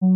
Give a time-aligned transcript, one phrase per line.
[0.00, 0.12] What's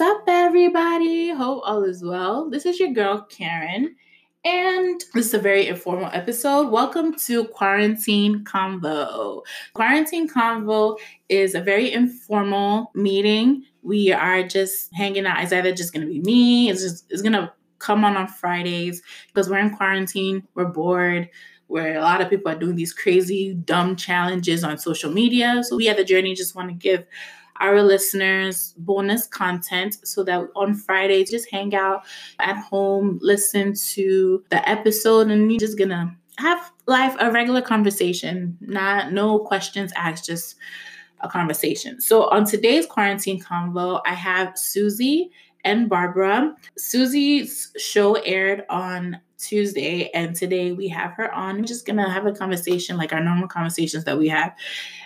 [0.00, 1.28] up, everybody?
[1.28, 2.48] Hope all is well.
[2.48, 3.94] This is your girl, Keren,
[4.44, 6.70] and this is a very informal episode.
[6.70, 9.42] Welcome to Quarantine Convo.
[9.74, 10.98] Quarantine Convo
[11.28, 13.64] is a very informal meeting.
[13.82, 15.42] We are just hanging out.
[15.42, 18.26] It's either just going to be me, it's just it's going to come on on
[18.26, 21.28] Fridays because we're in quarantine, we're bored
[21.68, 25.62] where a lot of people are doing these crazy, dumb challenges on social media.
[25.64, 27.06] So we at the journey just want to give
[27.60, 32.04] our listeners bonus content so that on Friday, just hang out
[32.38, 38.56] at home, listen to the episode, and you're just gonna have life a regular conversation,
[38.60, 40.56] not no questions asked, just
[41.20, 42.00] a conversation.
[42.00, 45.30] So on today's quarantine convo, I have Suzy
[45.64, 46.56] and Barbara.
[46.76, 51.56] Suzy's show aired on Tuesday, and today we have her on.
[51.56, 54.54] We're just gonna have a conversation like our normal conversations that we have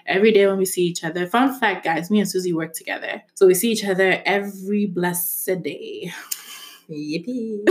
[0.07, 1.27] every day when we see each other.
[1.27, 3.23] Fun fact, guys, me and Suzy work together.
[3.35, 6.13] So we see each other every blessed day.
[6.91, 7.65] Yippee.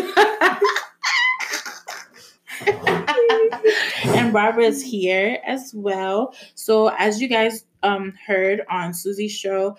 [4.15, 6.33] and Barbara's here as well.
[6.55, 9.77] So as you guys um heard on Suzy's show,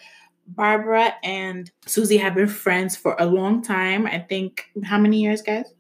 [0.49, 4.07] Barbara and Suzy have been friends for a long time.
[4.07, 5.73] I think how many years, guys?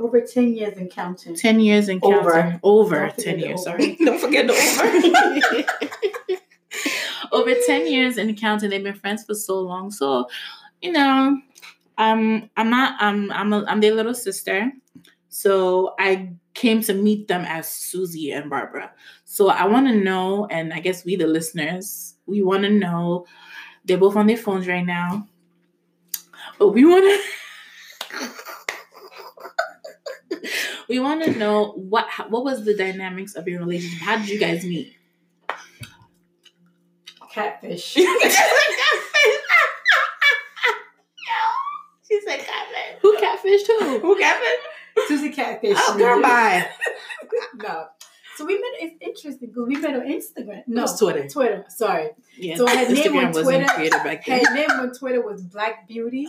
[0.00, 1.36] Over 10 years and counting.
[1.36, 2.18] 10 years and counting.
[2.18, 2.60] Over.
[2.62, 3.78] Over 10 years, over.
[3.78, 3.96] sorry.
[3.96, 6.40] Don't forget the over.
[7.32, 10.28] over 10 years and counting they've been friends for so long so
[10.82, 11.38] you know
[11.98, 14.70] um i'm not um i'm a, i'm their little sister
[15.28, 18.90] so i came to meet them as suzy and barbara
[19.24, 23.24] so i want to know and i guess we the listeners we want to know
[23.84, 25.26] they're both on their phones right now
[26.58, 27.20] but we want to
[30.90, 34.38] we want to know what what was the dynamics of your relationship how did you
[34.38, 34.92] guys meet
[37.32, 37.84] Catfish.
[37.94, 38.02] she
[42.26, 42.98] said catfish.
[43.02, 43.98] Who catfished who?
[44.00, 44.58] Who catfish?
[45.06, 45.76] Suzy Catfish.
[45.78, 46.68] Oh, girl, bye.
[47.54, 47.86] no.
[48.36, 50.62] So we met, it's interesting because we met on Instagram.
[50.66, 51.28] No, was Twitter.
[51.28, 52.10] Twitter, sorry.
[52.36, 54.44] Yeah, So her name on Twitter- created back then.
[54.44, 56.26] Her name on Twitter was Black Beauty.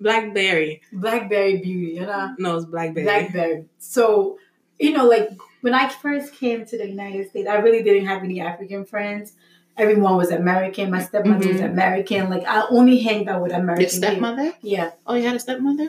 [0.00, 0.82] Blackberry.
[0.92, 2.34] Blackberry Beauty, you know?
[2.38, 3.04] No, it's Blackberry.
[3.04, 3.64] Blackberry.
[3.78, 4.38] So,
[4.78, 8.22] you know, like when I first came to the United States, I really didn't have
[8.22, 9.32] any African friends.
[9.76, 10.90] Everyone was American.
[10.90, 11.70] My stepmother was Mhm.
[11.72, 12.28] American.
[12.30, 13.82] Like I only hanged out with American.
[13.82, 14.08] Your people.
[14.08, 14.52] stepmother?
[14.62, 15.88] Yeah, Oh, you had a stepmother?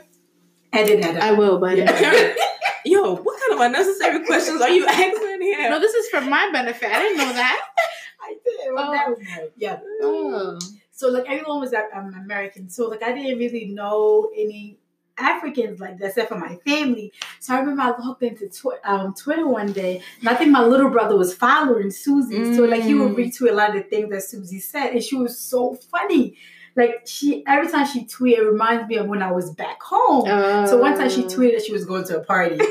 [0.72, 1.22] I did that.
[1.22, 2.34] I will, but Yeah.
[2.84, 5.68] Yo, what kind of unnecessary questions are you asking here?
[5.70, 6.88] no, this is for my benefit.
[6.92, 7.60] I didn't know that.
[8.22, 8.74] I did.
[8.74, 8.92] Well, Oh.
[8.92, 9.50] that was married.
[9.56, 9.78] Yeah.
[10.02, 10.58] Oh.
[10.96, 12.68] So like everyone was um, American.
[12.70, 14.78] So like I didn't really know any
[15.18, 17.12] Africans like that except for my family.
[17.40, 20.62] So I remember I logged into tw- um, Twitter one day, and I think my
[20.64, 22.54] little brother was following Suzy.
[22.54, 23.16] So like he would Mm.
[23.16, 26.36] retweet a lot of the things that Suzy said, and she was so funny.
[26.76, 30.26] Like she every time she tweeted, it reminds me of when I was back home.
[30.66, 31.28] So one time she Oh.
[31.28, 32.58] tweeted that she was going to a party.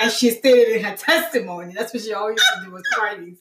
[0.00, 1.74] And she stated in her testimony.
[1.74, 3.36] That's what she always used to do with parties.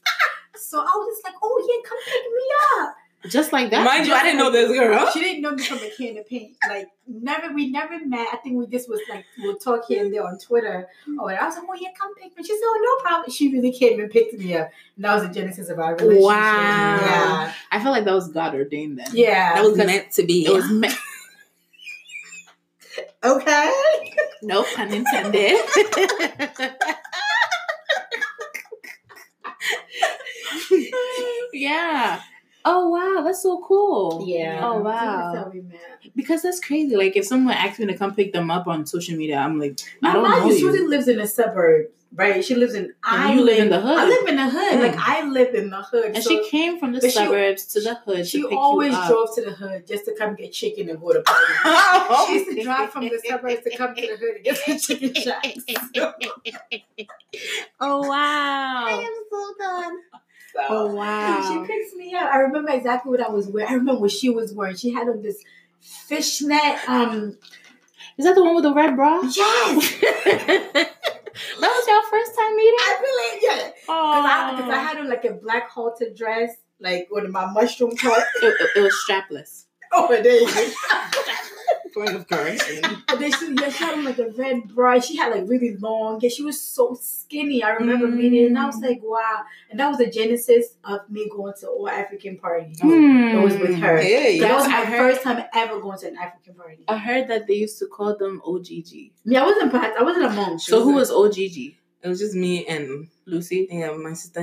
[0.58, 2.96] So I was just like, oh yeah, come pick me up.
[3.30, 3.86] Just like that.
[3.86, 5.10] Mind you, I didn't know this girl.
[5.12, 6.58] She didn't know me from a can of paint.
[6.68, 8.28] Like never, we never met.
[8.34, 10.90] I think we just was like we'll talk here and there on Twitter.
[11.20, 12.44] Oh, and I was like, oh yeah, come pick me.
[12.44, 13.32] She said, oh no problem.
[13.32, 14.70] She really came and picked me up.
[14.98, 16.22] And that was the genesis of our relationship.
[16.22, 16.36] Wow.
[16.36, 17.54] Yeah.
[17.72, 19.08] I feel like that was God ordained then.
[19.14, 19.56] Yeah.
[19.56, 20.46] That was meant to be.
[20.46, 20.94] It was meant.
[23.24, 23.72] okay.
[24.42, 25.64] No pun intended.
[31.54, 32.22] yeah.
[32.66, 34.24] Oh wow, that's so cool.
[34.26, 34.62] Yeah.
[34.64, 35.34] Oh wow.
[35.36, 35.80] how we met.
[36.16, 36.96] Because that's crazy.
[36.96, 39.80] Like if someone asks me to come pick them up on social media, I'm like,
[40.02, 40.60] I don't know you, you.
[40.60, 42.44] Suzy lives in the suburbs, right?
[42.44, 42.94] She lives in.
[43.04, 43.98] I you live in the hood.
[44.00, 44.74] I live in the hood.
[44.74, 44.82] Mm.
[44.82, 46.12] Like I live in the hood.
[46.16, 48.58] And so she came from the but she- suburbs to the hood she to pick
[48.58, 49.10] always you up.
[49.10, 51.58] drove to the hood just to come get chicken and go to parties.
[52.28, 54.78] She used to drive from the suburbs to come to the hood and get some
[54.80, 55.60] chicken shots.
[57.82, 58.86] oh wow.
[58.88, 59.98] I am so done.
[60.70, 61.42] Oh wow.
[61.66, 62.32] She picks me up.
[62.34, 63.70] I remember exactly what I was wearing.
[63.70, 64.76] I remember what she was wearing.
[64.76, 65.44] She had on this
[65.82, 66.78] fishnet.
[66.88, 67.38] Um,
[68.18, 69.22] Is that the one with the red bra?
[69.24, 70.92] yes, that
[71.60, 72.76] was your first time meeting?
[72.80, 73.72] I believe yeah.
[73.80, 78.18] Because I, I had on like a black halter dress, like with my mushroom top.
[78.42, 79.66] it, it- it was strapless.
[79.96, 80.72] Oh, there you go.
[81.94, 82.84] Point of correction.
[83.08, 85.00] And then she, yeah, she had like a red bra.
[85.00, 86.30] She had like really long hair.
[86.32, 87.62] She was so skinny.
[87.62, 88.88] I remember meeting it, and I was Mm.
[88.90, 89.42] like, wow.
[89.70, 92.80] And that was the genesis of me going to all African parties.
[92.82, 92.90] Hmm.
[93.38, 94.02] It was with her.
[94.02, 94.48] Yeah, yeah.
[94.48, 96.84] That was my heard- first time ever going to an African party.
[96.88, 99.12] I heard that they used to call them OGG.
[99.26, 99.72] Yeah, I wasn't.
[99.72, 100.58] part- I wasn't among.
[100.58, 101.76] So who was OGG?
[102.02, 103.68] It was just me and Lucy.
[103.70, 104.42] yeah, my sister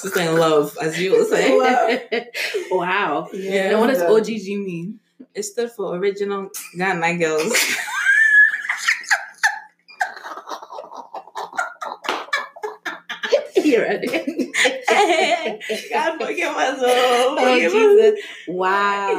[0.00, 1.56] sister in love, as you will say.
[2.70, 3.28] wow.
[3.32, 3.70] Yeah.
[3.70, 5.00] And what does OGG mean?
[5.34, 7.52] It stood for Original Ghana Girls.
[13.70, 14.06] You ready?
[15.92, 16.86] God forgive us all.
[16.88, 17.72] Oh, Forgive us.
[17.72, 18.20] Jesus.
[18.48, 19.10] Wow.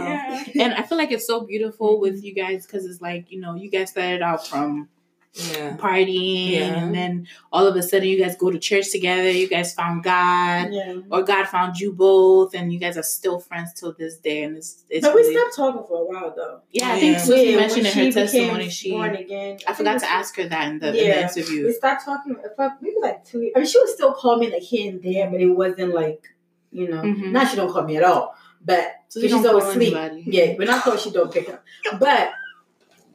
[0.54, 0.64] Yeah.
[0.66, 3.56] And I feel like it's so beautiful with you guys because it's like, you know,
[3.56, 4.90] you guys started out from
[5.34, 5.78] Yeah.
[5.78, 6.76] partying Yeah.
[6.84, 10.04] and then all of a sudden you guys go to church together, you guys found
[10.04, 10.74] God.
[10.74, 10.96] Yeah.
[11.10, 14.58] Or God found you both, and you guys are still friends till this day, and
[14.58, 16.60] it's it's But we stopped talking for a while though.
[16.72, 16.92] yeah.
[16.92, 17.24] I think Yeah.
[17.24, 19.58] Suzy Yeah, mentioned in when her she became testimony she born again.
[19.66, 21.66] I forgot to ask her that in the, in the interview.
[21.68, 23.40] We stopped talking for maybe like two.
[23.42, 23.54] years.
[23.56, 26.28] I mean, she would still call me like here and there, but it wasn't like
[26.74, 27.02] you know.
[27.04, 27.32] Mhm.
[27.32, 28.36] Now she don't call me at all.
[28.64, 29.96] But So she's always call asleep.
[29.96, 30.24] anybody.
[30.28, 31.64] Yeah, when I call, she don't pick up.
[32.00, 32.32] But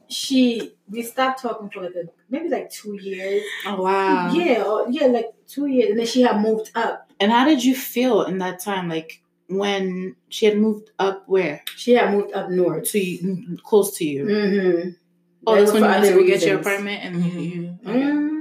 [0.09, 3.43] she, we stopped talking for like a maybe like two years.
[3.65, 4.31] Oh wow.
[4.33, 7.09] Yeah, or, yeah, like two years, and then she had moved up.
[7.19, 8.89] And how did you feel in that time?
[8.89, 11.63] Like when she had moved up where?
[11.75, 12.89] She had moved up north.
[12.91, 14.25] To you, close to you.
[14.25, 14.89] Mm-hmm.
[15.45, 17.55] Oh, that's when you go get your apartment and Mhm.
[17.55, 17.79] you.
[17.85, 17.99] Okay.
[17.99, 18.36] Mm-hmm.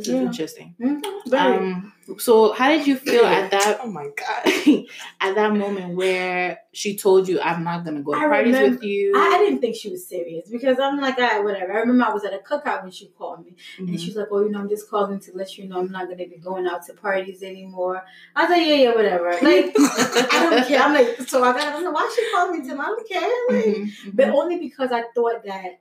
[0.00, 0.20] This is Yeah.
[0.22, 0.74] interesting.
[0.80, 1.34] Mm-hmm.
[1.34, 4.42] Um, so how did you feel at that Oh my God.
[5.20, 8.76] at that moment where she told you, "I'm not gonna go to I parties remember-
[8.76, 9.12] with you"?
[9.16, 11.72] I, I didn't think she was serious because I'm like, all right, whatever.
[11.72, 13.52] I remember I was at a cookout when she called me.
[13.78, 13.88] Mhm.
[13.88, 16.08] And she's like, Oh, you know, I'm just calling to let you know I'm not
[16.08, 18.02] gonna be going out to parties anymore.
[18.34, 19.30] I was like, Yeah, yeah, whatever.
[19.50, 20.80] Like I don't care.
[20.80, 22.80] I'm like, so I got I don't know why she called me Tim.
[22.80, 23.20] I don't care.
[23.50, 24.16] Like, Mhm, mhm.
[24.16, 25.80] But only because I thought that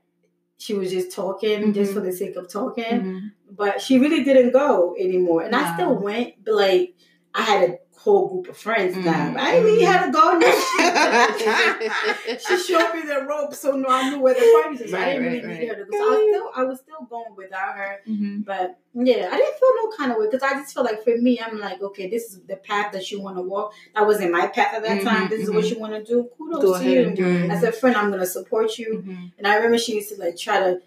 [0.59, 1.93] she was just talking just Mhm.
[1.95, 2.83] for the sake of talking.
[2.85, 3.31] Mhm.
[3.55, 5.41] But she really didn't go anymore.
[5.41, 6.93] And I still went, but like
[7.33, 9.31] I had a whole group of friends now.
[9.33, 9.37] Mhm.
[9.37, 10.37] I didn't really have to go.
[10.37, 10.49] No,
[12.47, 14.93] she, showed me the ropes, so no, I knew where the parties was.
[14.93, 15.97] I didn't really right, need her to go.
[15.97, 17.99] So I was still I was still going without her.
[18.07, 18.45] Mhm.
[18.45, 21.15] But yeah, I didn't feel no kind of way because I just feel like for
[21.17, 23.73] me, I'm like, okay, this is the path that you want to walk.
[23.95, 25.29] That wasn't my path at that Mhm, time.
[25.29, 26.29] This is what you want to do.
[26.37, 27.51] Kudos Go to you.
[27.51, 29.03] As a friend, I'm gonna support you.
[29.05, 29.31] Mhm.
[29.37, 30.81] And I remember she used to like try to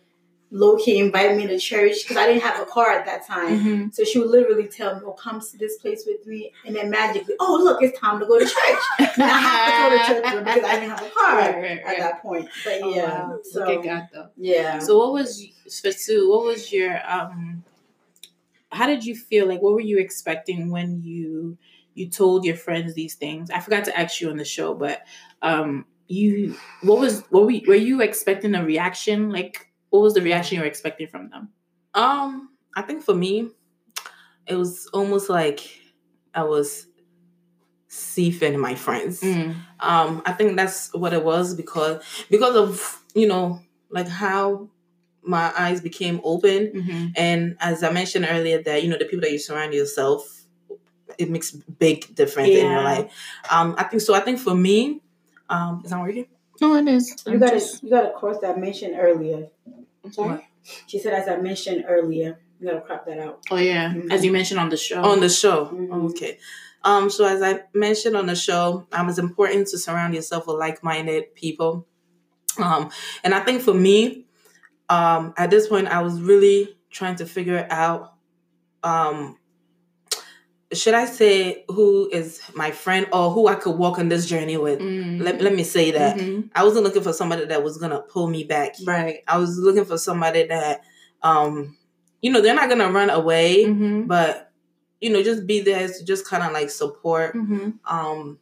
[0.54, 3.58] low key invite me to church because I didn't have a car at that time.
[3.58, 3.94] Mhm.
[3.94, 6.90] So she would literally tell me, "Oh, come to this place with me," and then
[6.90, 8.82] magically, "Oh, look, it's time to go to church."
[9.16, 11.80] And I have to go to church because I didn't have a car Right, right,
[11.86, 12.48] at that point.
[12.64, 13.38] But Oh, yeah, wow.
[13.42, 14.28] so Look at God though.
[14.36, 14.78] yeah.
[14.78, 15.42] So what was
[15.80, 16.28] for Sue?
[16.30, 17.64] What was your um?
[18.70, 19.46] How did you feel?
[19.46, 21.58] Like what were you expecting when you
[21.94, 23.50] you told your friends these things?
[23.50, 25.02] I forgot to ask you on the show, but
[25.42, 29.30] um, you what was what were, were you expecting a reaction?
[29.30, 31.50] Like what was the reaction you were expecting from them?
[31.92, 33.50] Um, I think for me,
[34.46, 35.60] it was almost like
[36.34, 36.86] I was
[37.88, 39.20] seething my friends.
[39.20, 39.54] Mm.
[39.80, 43.60] Um, I think that's what it was because because of you know
[43.90, 44.70] like how
[45.22, 49.20] my eyes became open, hmm and as I mentioned earlier, that you know the people
[49.20, 50.46] that you surround yourself,
[51.18, 53.12] it makes big difference in your life.
[53.50, 54.14] Um, I think so.
[54.14, 55.02] I think for me,
[55.50, 56.28] um, is that working?
[56.62, 57.22] No, it is.
[57.26, 59.48] you got to you got to cross that mention earlier.
[60.04, 60.28] I'm sorry.
[60.30, 60.44] What?
[60.86, 63.40] She said, as I mentioned earlier, you got to crop that out.
[63.50, 64.12] Oh yeah, Mhm.
[64.12, 65.02] as you mentioned on the show.
[65.02, 65.66] on the show.
[65.66, 66.10] Mhm.
[66.10, 66.38] Okay.
[66.84, 70.56] Um, so as I mentioned on the show, um, it's important to surround yourself with
[70.56, 71.86] like-minded people.
[72.58, 72.90] Um,
[73.24, 74.26] and I think for me,
[74.88, 78.14] um, at this point, I was really trying to figure out,
[78.82, 79.38] um,
[80.74, 84.56] should I say who is my friend or who I could walk on this journey
[84.56, 84.78] with?
[84.80, 85.20] Mm.
[85.22, 86.16] Let, let me say that.
[86.16, 86.50] Mhm.
[86.54, 88.74] I wasn't looking for somebody that was gonna pull me back.
[88.86, 89.20] Right.
[89.28, 90.82] I was looking for somebody that,
[91.22, 91.76] um,
[92.20, 94.06] you know, they're not gonna run away Mm-hmm.
[94.06, 94.50] but
[95.00, 97.70] you know just be there to just kind of like support Mm-hmm.
[97.92, 98.38] um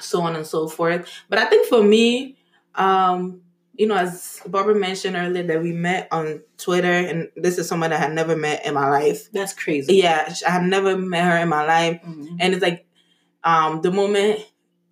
[0.00, 2.36] so on and so forth but i think for me
[2.74, 3.40] um
[3.78, 7.90] you know as barbara mentioned earlier that we met on twitter and this is someone
[7.90, 9.96] that i had never met in my life That's crazy.
[9.96, 12.36] yeah i had never met her in my life Mhm.
[12.40, 12.86] and it's like
[13.44, 14.40] um the moment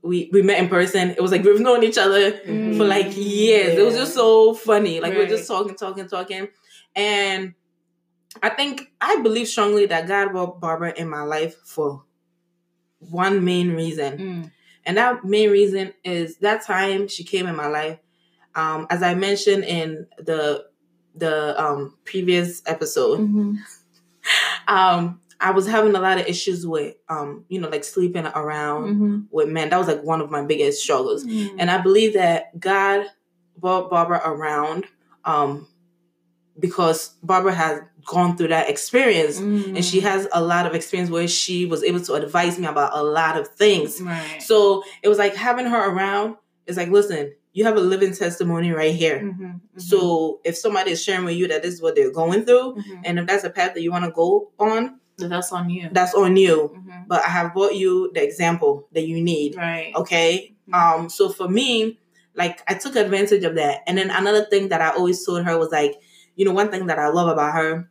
[0.03, 2.76] we we met in person it was like we've known each other Mm.
[2.76, 3.79] for like years.
[3.79, 5.00] It was just so funny.
[5.00, 6.49] Like we're just talking, talking, talking.
[6.95, 7.55] And
[8.43, 12.05] I think I believe strongly that God brought Barbara in my life for
[12.99, 14.19] one main reason.
[14.19, 14.50] Mm.
[14.85, 17.99] And that main reason is that time she came in my life.
[18.56, 20.66] Um, as I mentioned in the
[21.16, 23.56] the um previous episode, Mhm.
[24.68, 28.84] um, I was having a lot of issues with um, you know, like sleeping around
[28.94, 29.18] Mm-hmm.
[29.30, 29.70] with men.
[29.70, 31.25] That was like one of my biggest struggles.
[31.25, 31.56] Mm.
[31.58, 33.06] And I believe that God
[33.56, 34.84] brought Barbara around
[35.25, 35.66] um
[36.58, 39.76] because Barbara has gone through that experience Mm.
[39.76, 42.92] and she has a lot of experience where she was able to advise me about
[42.96, 44.00] a lot of things.
[44.00, 44.40] right.
[44.42, 48.70] So it was like having her around is like, listen, you have a living testimony
[48.73, 49.20] right here.
[49.20, 49.80] Mhm, mhm.
[49.80, 53.00] So if somebody is sharing with you that this is what they're going through, Mhm.
[53.04, 55.88] and if that's a path that you want to go on, that's on you.
[55.92, 56.73] that's on you.
[56.75, 57.04] Mhm.
[57.08, 59.56] But I have brought you the example that you need.
[59.56, 59.92] Right.
[59.94, 60.54] Okay.
[60.68, 60.75] Mhm.
[60.75, 61.99] Um, so for me,
[62.34, 63.82] like I took advantage of that.
[63.87, 65.94] And then another thing that I always told her was like,
[66.34, 67.88] you know, one thing that I love about her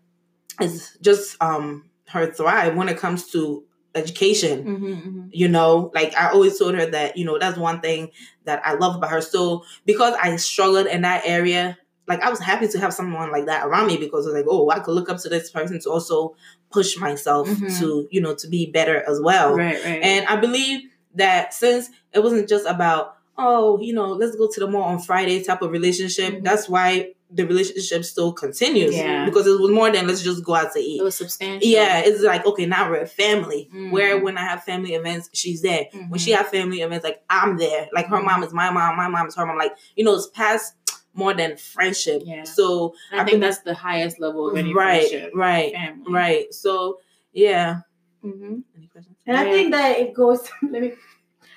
[0.62, 3.64] is just um her thrive when it comes to
[3.96, 4.64] education.
[4.66, 5.30] Mhm, mhm.
[5.32, 8.12] You know, like I always told her that, you know, that's one thing
[8.46, 9.22] that I love about her.
[9.22, 13.46] So because I struggled in that area, like I was happy to have someone like
[13.46, 15.90] that around me because it's like, oh, I could look up to this person to
[15.90, 16.36] also
[16.72, 17.80] push myself Mhm.
[17.80, 19.56] to, you know, to be better as well.
[19.56, 19.76] Right.
[19.84, 20.02] Right.
[20.04, 20.82] And I believe
[21.16, 25.00] that since it wasn't just about, oh, you know, let's go to the mall on
[25.00, 26.44] Friday type of relationship, Mhm.
[26.44, 28.96] that's why the relationship still continues.
[28.96, 29.26] Yeah.
[29.26, 31.00] Because it was more than let's just go out to eat.
[31.00, 31.68] it was substantial.
[31.68, 33.70] Yeah, it's like okay, now we're a family.
[33.74, 33.92] Mm.
[33.92, 35.88] Where when I have family events, she's there.
[36.10, 36.36] When she Mhm.
[36.38, 37.90] have family events, like I'm there.
[37.92, 38.26] Like her Mhm.
[38.26, 39.58] mom is my mom, my mom is her mom.
[39.58, 40.76] Like you know, it's past
[41.16, 42.22] more than friendship.
[42.26, 42.44] Yeah.
[42.44, 45.32] So And I I think think- that's the highest level of any right, friendship.
[45.34, 46.12] right, Family.
[46.14, 46.54] right.
[46.54, 47.00] So
[47.34, 47.78] yeah.
[48.24, 48.60] Mm-hmm.
[48.78, 49.16] Any questions?
[49.26, 49.52] And I Yeah.
[49.52, 50.48] think that it goes.
[50.70, 50.94] Let me.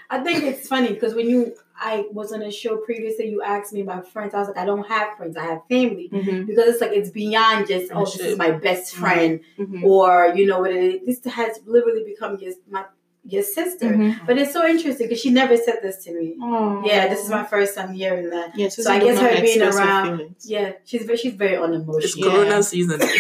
[0.09, 3.29] I think it's funny because when you, I was on a show previously.
[3.29, 4.35] You asked me about friends.
[4.35, 5.37] I was like, I don't have friends.
[5.37, 6.45] I have family Mm-hmm.
[6.47, 9.85] because it's like it's beyond just oh, this is my best friend Mm-hmm.
[9.85, 11.23] or you know what it is.
[11.23, 12.85] This has literally become your my
[13.29, 13.87] your sister.
[13.87, 14.25] Mm-hmm.
[14.25, 16.37] But it's so interesting because she never said this to me.
[16.41, 16.83] Oh.
[16.87, 18.57] Yeah, this is my first time hearing that.
[18.57, 20.47] Yeah, So I guess her being around- Feelings.
[20.49, 22.29] Yeah, she's very, she's very It's unemotional.
[22.29, 22.39] Yeah.
[22.39, 23.01] Corona season.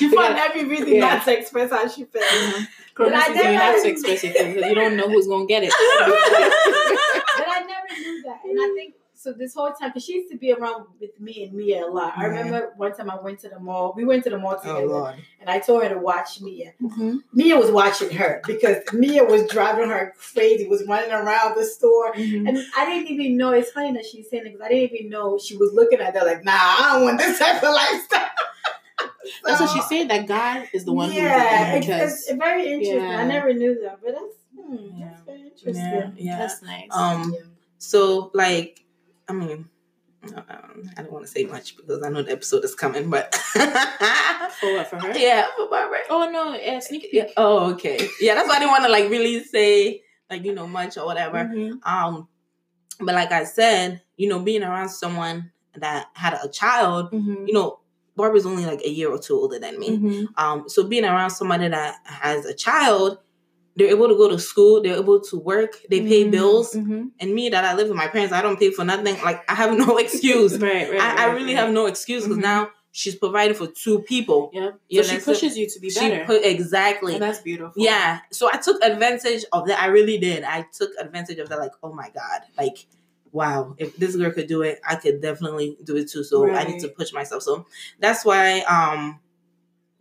[0.00, 1.00] She found every reason Yeah.
[1.16, 2.24] not to express how she feels.
[2.24, 2.68] Mhm.
[2.94, 5.72] Corona season, you have to express it because you don't know who's gonna get it.
[7.36, 7.46] but
[7.90, 8.40] I knew that.
[8.44, 11.44] And I think so this whole time, because she used to be around with me
[11.44, 12.16] and Mia a lot.
[12.16, 13.92] I remember one time I went to the mall.
[13.94, 15.16] We went to the mall oh together, Lord.
[15.40, 16.72] and I told her to watch Mia.
[16.80, 17.16] Mm-hmm.
[17.34, 22.14] Mia was watching her because Mia was driving her crazy, was running around the store.
[22.14, 22.46] Mm-hmm.
[22.46, 23.50] And I didn't even know.
[23.50, 26.16] It's funny that she's saying it because I didn't even know she was looking at
[26.16, 28.26] her like, nah, I don't want this type of lifestyle.
[29.44, 30.08] That's what she said.
[30.08, 33.04] That God is the one yeah, who it's, because it's very interesting.
[33.04, 33.18] Yeah.
[33.18, 35.08] I never knew that, but that's, hmm, Yeah.
[35.10, 35.74] that's very interesting.
[35.76, 36.38] Yeah, yeah.
[36.38, 36.88] that's nice.
[36.90, 37.36] Um.
[37.80, 38.84] So like,
[39.28, 39.68] I mean,
[40.36, 43.34] um, I don't want to say much because I know the episode is coming, but
[44.60, 44.86] for what?
[44.88, 45.16] For her?
[45.18, 46.00] yeah, for Barbara.
[46.10, 47.10] Oh no, yeah, sneak peek.
[47.14, 47.26] Yeah.
[47.38, 48.06] Oh, okay.
[48.20, 51.06] Yeah, that's why I didn't want to like really say like you know much or
[51.06, 51.38] whatever.
[51.38, 51.78] Mhm.
[51.86, 52.28] Um,
[53.00, 57.48] but like I said, you know, being around someone that had a child, Mhm.
[57.48, 57.80] you know,
[58.14, 59.96] Barbara's only like a year or two older than me.
[59.96, 60.26] Mhm.
[60.36, 63.18] Um, so being around somebody that has a child,
[63.76, 66.30] they're able to go to school, they're able to work, they pay Mhm.
[66.32, 66.74] bills.
[66.74, 67.10] Mhm.
[67.20, 69.16] And me that I live with my parents, I don't pay for nothing.
[69.22, 70.58] Like I have no excuse.
[70.58, 71.00] Right, right.
[71.00, 71.64] I, I really right.
[71.64, 72.42] have no excuse because Mhm.
[72.42, 74.50] now she's providing for two people.
[74.52, 74.72] Yeah.
[74.88, 76.24] You So she pushes you to be She better.
[76.24, 77.14] put exactly.
[77.14, 77.80] and that's beautiful.
[77.82, 78.18] Yeah.
[78.32, 79.80] So I took advantage of that.
[79.80, 80.42] I really did.
[80.42, 81.58] I took advantage of that.
[81.60, 82.40] Like, oh my God.
[82.58, 82.86] Like,
[83.30, 83.76] wow.
[83.78, 86.24] If this girl could do it, I could definitely do it too.
[86.24, 87.44] So I need to push myself.
[87.44, 87.66] So
[88.00, 89.20] that's why um,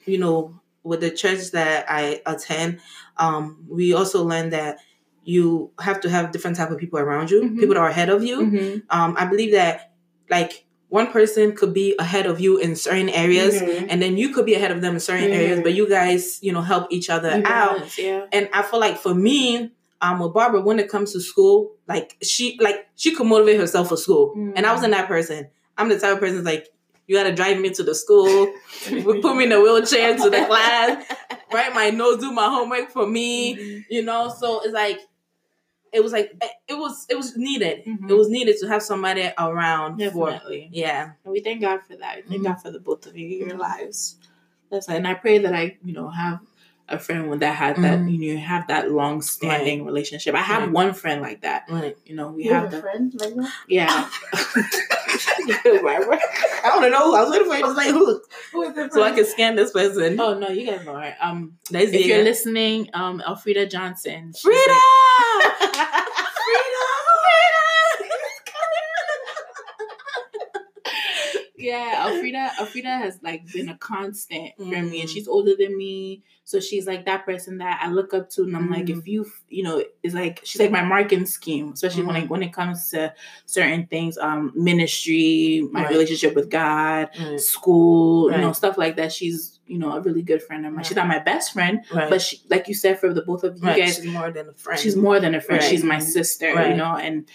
[0.06, 2.80] you know, with the church that I attend,
[3.18, 4.80] um, we also learn that
[5.24, 7.60] you have to have different type of people around you, Mhm.
[7.60, 8.38] people that are ahead of you.
[8.42, 8.84] Mhm.
[8.90, 9.92] Um, I believe that
[10.30, 13.86] like one person could be ahead of you in certain areas Mhm.
[13.90, 15.64] and then you could be ahead of them in certain areas, Mhm.
[15.64, 17.96] but you guys, you know, help each other You out.
[17.98, 18.26] Yeah.
[18.32, 22.16] And I feel like for me, um, with Barbara, when it comes to school, like
[22.24, 25.48] she, like she could motivate herself for school, and I wasn't that person.
[25.78, 26.68] I'm the type of person that's like,
[27.10, 28.54] you gotta drive me to the school,
[28.86, 31.04] put me in a wheelchair to the class,
[31.52, 33.86] write my notes, do my homework for me, Mhm.
[33.90, 34.30] you know.
[34.30, 35.00] So it's like,
[35.92, 36.32] it was like
[36.68, 37.84] it was it was needed.
[37.86, 38.10] Mhm.
[38.12, 40.40] It was needed to have somebody around for
[40.72, 41.14] yeah.
[41.24, 42.18] And we thank God for that.
[42.18, 42.46] We thank Mhm.
[42.46, 43.60] God for the both of you, your Mhm.
[43.60, 44.18] lives.
[44.70, 46.42] That's and I pray that I, you know, have
[46.90, 48.12] a friend with that had that, Mhm.
[48.20, 50.36] you know, have that long standing relationship.
[50.36, 50.72] I have Right.
[50.72, 51.64] one friend like that.
[51.70, 51.98] Right.
[52.06, 53.52] You know, we You have have a the friend like that?
[53.68, 54.10] yeah.
[55.28, 57.16] I don't know.
[57.16, 58.22] I was waiting for you to say who,
[58.52, 60.20] Who is the so I can scan this person.
[60.20, 61.16] oh no, you guys her.
[61.22, 64.80] Um, That's if you're listening, um, Elfrida Johnson, Frida!
[71.60, 75.10] Yeah, Alfreda, Alfreda has like been a constant for me, and Mm.
[75.10, 78.56] she's older than me, so she's like that person that I look up to, and
[78.56, 78.98] I'm like, Mm.
[79.00, 82.22] if you, you know, it's like she's like my marketing scheme, especially when Mhm.
[82.22, 83.14] like when it comes to
[83.46, 85.90] certain things, um, ministry, my Right.
[85.92, 87.40] relationship with God, Mm.
[87.40, 89.12] school, you know, stuff like that.
[89.12, 90.84] She's you know, a really good friend of mine.
[90.84, 92.10] She's not my best friend, Right.
[92.10, 93.78] but she, like you said, for the both of you right.
[93.78, 94.80] guys, she's more than a friend.
[94.80, 95.62] she's more than a friend.
[95.62, 95.70] Right.
[95.70, 97.26] She's my sister, you know, and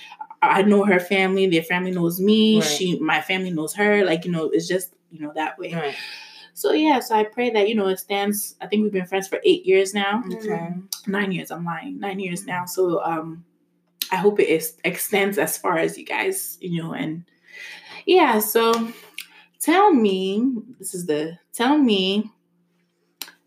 [0.48, 1.46] I know her family.
[1.46, 2.60] Their family knows me.
[2.60, 2.64] Right.
[2.68, 4.04] She, my family knows her.
[4.04, 5.72] Like you know, it's just you know that way.
[5.74, 5.94] right.
[6.56, 8.54] So yeah, so I pray that you know it stands.
[8.60, 10.22] I think we've been friends for eight years now.
[10.32, 10.70] Okay.
[11.06, 11.50] Nine years.
[11.50, 11.98] I'm lying.
[11.98, 12.64] Nine years now.
[12.64, 13.44] So um,
[14.12, 17.24] I hope it is, extends as far as you guys, you know, and
[18.06, 18.38] yeah.
[18.38, 18.88] So
[19.60, 20.44] tell me,
[20.78, 22.30] this is the tell me,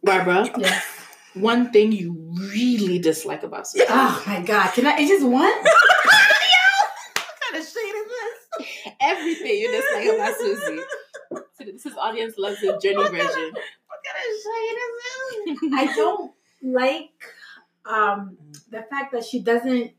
[0.04, 0.86] Barbara, Yes.
[1.34, 2.12] one thing you
[2.52, 3.86] really dislike about Suzy.
[3.88, 4.74] Oh my God!
[4.74, 4.98] Can I?
[5.00, 5.54] It's just one.
[7.16, 9.37] What kind of shade is this?
[9.48, 10.80] Everything you dislike about Suzy.
[11.32, 13.52] So this is audience loves the journey version.
[13.88, 15.74] What kind of shade is this?
[15.74, 17.12] I don't like
[17.86, 18.38] um,
[18.70, 19.92] the fact that she doesn't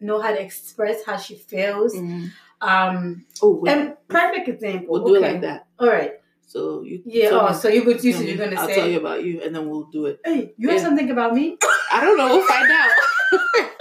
[0.00, 1.94] know how to express how she feels.
[1.94, 2.30] Mm.
[2.60, 3.72] Um, Oh, wait.
[3.72, 4.86] and perfect example.
[4.94, 5.28] we'll do okay.
[5.28, 5.66] it like that.
[5.78, 6.12] All right.
[6.46, 7.28] So you yeah.
[7.32, 8.74] Oh, me, so you would you so you're gonna I'll say.
[8.76, 10.20] tell you about you, and then we'll do it.
[10.24, 10.84] Hey, you have Yeah.
[10.84, 11.58] something about me?
[11.92, 12.28] I don't know.
[12.28, 12.90] We'll find out.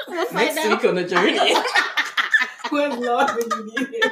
[0.07, 0.69] we'll find Next out.
[0.81, 1.37] week on the journey.
[2.69, 4.11] Good Lord, when you need it.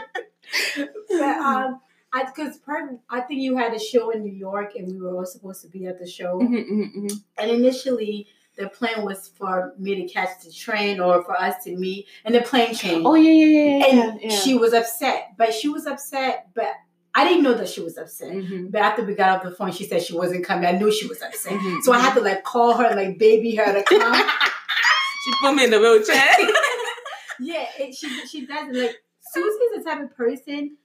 [1.20, 1.82] but um,
[2.13, 5.15] I because part I think you had a show in New York, and we were
[5.15, 6.39] all supposed to be at the show.
[6.39, 7.24] Mhm, mhm, mhm.
[7.38, 11.75] And initially, the plan was for me to catch the train or for us to
[11.75, 13.05] meet, and the plane changed.
[13.05, 14.10] Oh yeah, yeah, yeah, yeah.
[14.12, 14.29] and yeah.
[14.29, 16.67] she was upset, but she was upset, but
[17.15, 18.32] I didn't know that she was upset.
[18.32, 18.72] Mhm.
[18.72, 20.65] But after we got off the phone, she said she wasn't coming.
[20.65, 21.53] I knew she was upset.
[21.53, 24.13] Mhm, So I had to like call her, like baby her to come.
[25.24, 26.27] she put me in the wheelchair.
[27.39, 28.98] yeah, it, she she does like
[29.32, 30.77] Suzy's the type of person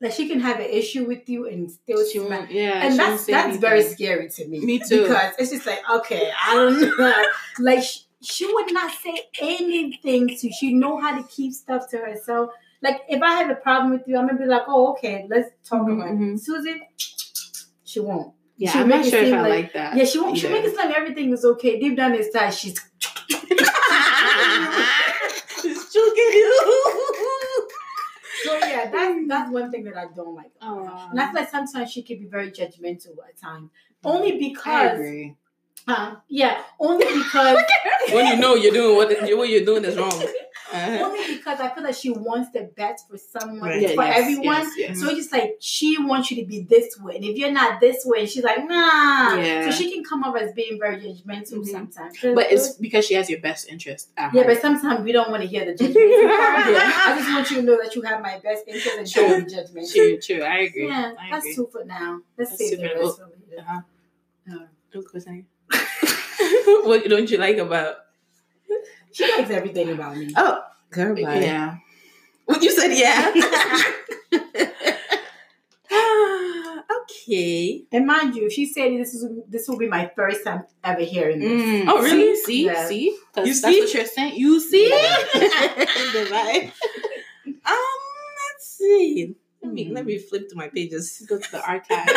[0.00, 2.98] that she can have an issue with you and still She won't, yeah, And she
[2.98, 4.60] that's that's very scary to me.
[4.60, 5.02] Me too.
[5.02, 7.24] Because it's just like okay, I don't know.
[7.60, 10.50] like she, she would not say anything to.
[10.50, 12.50] She know how to keep stuff to herself.
[12.82, 15.50] Like if I have a problem with you, I'm gonna be like, oh okay, let's
[15.68, 16.18] talk Mhm, about it.
[16.18, 16.38] mhm.
[16.40, 16.80] Suzy,
[17.84, 18.32] she won't.
[18.56, 19.96] Yeah, she'll I'm make not it sure if seem I like- like that.
[19.96, 20.36] Yeah, she won't.
[20.38, 21.78] She'll make it sound like everything is okay.
[21.80, 22.78] Deep down inside, she's.
[25.62, 26.50] She's choking you.
[28.44, 30.52] So yeah, that's that's one thing that I don't like.
[30.60, 31.10] Aw.
[31.10, 33.70] And I feel like sometimes she can be very judgmental at times.
[34.04, 35.34] Only I because, agree.
[35.88, 37.58] uh, yeah, only because,
[38.12, 40.22] when you know you're doing what what you're doing is wrong.
[40.72, 41.04] Uh-huh.
[41.04, 43.82] only because I feel like she wants the best for someone, Right.
[43.82, 44.44] Yeah, for yes, everyone.
[44.62, 45.00] yes, yes.
[45.00, 47.80] So it's just like she wants you to be this way, and if you're not
[47.80, 49.36] this way, she's like, nah.
[49.36, 49.64] Yeah.
[49.68, 51.66] So she can come off as being very judgmental Mhm.
[51.70, 52.16] sometimes.
[52.22, 54.08] But it's because she has your best interest.
[54.16, 54.46] Yeah, heart.
[54.46, 55.74] but sometimes we don't want to hear the.
[55.84, 56.92] Yeah.
[57.06, 59.54] I just want you to know that you have my best interest and don't be
[59.54, 59.92] judgmental.
[59.94, 60.42] true, true.
[60.42, 60.88] I agree.
[60.88, 61.54] Yeah, I that's agree.
[61.56, 62.20] two for now.
[62.38, 63.60] Let's That's save the rest for later.
[63.60, 63.80] Uh-huh.
[64.50, 64.66] Uh,
[65.72, 67.96] I- what don't you like about?
[69.14, 70.32] She likes everything about me.
[70.36, 71.40] Oh, girl, bye.
[71.40, 71.76] Yeah.
[72.46, 72.92] What you said?
[72.92, 73.32] Yeah.
[77.00, 77.84] okay.
[77.92, 81.40] And mind you, she said this is this will be my first time ever hearing
[81.40, 81.62] this.
[81.62, 81.84] Mm.
[81.88, 82.34] Oh, really?
[82.36, 82.88] See, see, Yeah.
[82.88, 83.16] see?
[83.34, 83.80] 'Cause You that's see?
[83.80, 84.36] what you're saying.
[84.36, 84.88] You see?
[84.88, 86.72] The vibe.
[87.46, 87.96] um,
[88.50, 89.34] let's see.
[89.62, 91.24] Let me let me flip to my pages.
[91.28, 92.08] Go to the archive.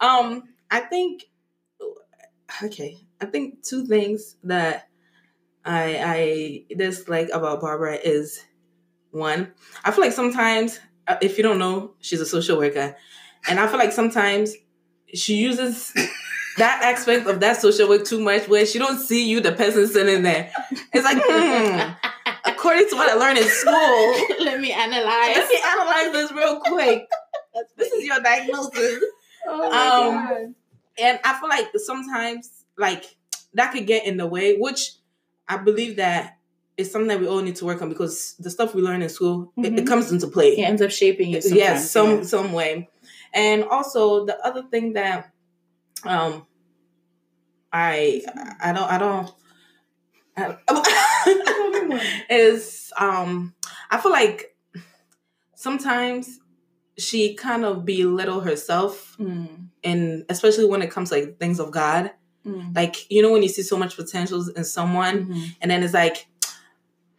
[0.00, 1.24] um, I think
[2.62, 2.98] okay.
[3.20, 4.88] I think two things that
[5.64, 8.44] I I dislike about Barbara is
[9.10, 9.52] one.
[9.84, 12.96] I feel like sometimes, uh, if you don't know, she's a social worker,
[13.48, 14.54] and I feel like sometimes
[15.12, 15.92] she uses
[16.58, 19.86] that aspect of that social work too much, where she don't see you, the person
[19.86, 20.52] sitting there.
[20.92, 21.92] It's like, hmm,
[22.44, 23.74] according to what I learned in school,
[24.44, 25.36] Let me analyze.
[25.36, 27.06] let me analyze this real quick.
[27.76, 29.02] This is your diagnosis.
[29.46, 30.54] Oh Um, God.
[30.98, 33.16] And I feel like sometimes, like,
[33.54, 34.92] that could get in the way, which
[35.50, 36.38] I believe that
[36.76, 39.08] it's something that we all need to work on because the stuff we learn in
[39.08, 39.86] school, it, it Mhm.
[39.86, 40.50] comes into play.
[40.58, 41.40] It ends up shaping you.
[41.44, 42.22] yes, some yeah.
[42.22, 42.88] some way.
[43.34, 45.32] And also the other thing that
[46.04, 46.46] um
[47.72, 48.22] I
[48.60, 49.32] I don't I don't
[50.36, 53.54] I, is um
[53.90, 54.56] I feel like
[55.54, 56.38] sometimes
[56.98, 61.70] she kind of belittle herself Mm, and especially when it comes to, like things of
[61.70, 62.10] God.
[62.46, 65.56] Mm, Like, you know, when you see so much potentials in someone mhm.
[65.60, 66.26] and then it's like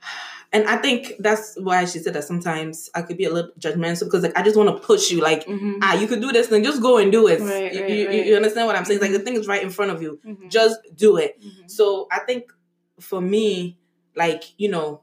[0.53, 4.05] and I think that's why she said that sometimes I could be a little judgmental
[4.05, 5.77] because like I just want to push you like Mhm.
[5.81, 7.39] ah you could do this then just go and do it.
[7.39, 8.25] Right, you, right, you, right.
[8.27, 8.97] you understand what I'm saying?
[8.99, 10.19] It's like the thing is right in front of you.
[10.25, 10.49] Mhm.
[10.49, 11.39] Just do it.
[11.41, 11.69] Mhm.
[11.71, 12.51] So I think
[12.99, 13.77] for me,
[14.15, 15.01] like, you know,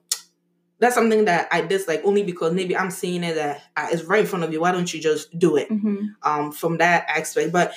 [0.81, 4.20] that's something that I dislike only because maybe I'm seeing it that uh, it's right
[4.20, 4.61] in front of you.
[4.61, 5.68] Why don't you just do it?
[5.70, 6.14] Mhm.
[6.22, 7.72] um from that aspect but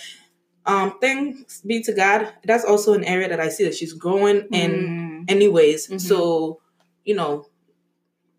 [0.65, 4.47] um thanks be to god that's also an area that i see that she's growing
[4.51, 5.31] in Mm.
[5.31, 5.99] anyways Mhm.
[6.01, 6.59] so
[7.03, 7.47] you know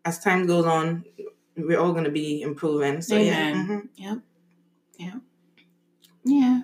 [0.05, 1.05] as time goes on
[1.57, 3.67] we're all going to be improving so yeah Amen.
[3.69, 3.89] mhm.
[3.97, 4.19] Yep.
[4.99, 5.15] Yep.
[6.25, 6.57] Yeah.